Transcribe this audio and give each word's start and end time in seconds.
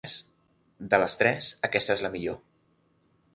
De 0.93 0.99
les 1.03 1.17
tres 1.23 1.49
aquesta 1.69 1.99
és 1.99 2.03
la 2.07 2.11
millor. 2.17 2.41